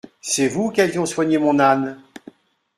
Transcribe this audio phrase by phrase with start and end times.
[0.19, 2.01] C'est vous qu'avions soigné mon âne.